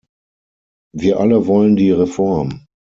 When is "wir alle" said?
0.95-1.45